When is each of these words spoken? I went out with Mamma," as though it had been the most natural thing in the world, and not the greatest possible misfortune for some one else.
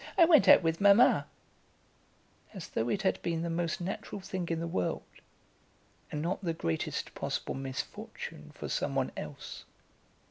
I 0.17 0.25
went 0.25 0.47
out 0.47 0.63
with 0.63 0.81
Mamma," 0.81 1.27
as 2.55 2.69
though 2.69 2.89
it 2.89 3.03
had 3.03 3.21
been 3.21 3.43
the 3.43 3.51
most 3.51 3.79
natural 3.79 4.19
thing 4.19 4.47
in 4.49 4.59
the 4.59 4.65
world, 4.65 5.03
and 6.11 6.23
not 6.23 6.43
the 6.43 6.55
greatest 6.55 7.13
possible 7.13 7.53
misfortune 7.53 8.49
for 8.55 8.67
some 8.67 8.95
one 8.95 9.11
else. 9.15 9.63